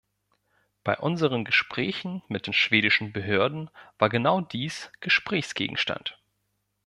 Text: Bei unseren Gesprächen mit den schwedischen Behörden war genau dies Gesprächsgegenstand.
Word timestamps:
Bei 0.83 0.97
unseren 0.97 1.45
Gesprächen 1.45 2.23
mit 2.27 2.47
den 2.47 2.53
schwedischen 2.53 3.13
Behörden 3.13 3.69
war 3.99 4.09
genau 4.09 4.41
dies 4.41 4.91
Gesprächsgegenstand. 4.99 6.19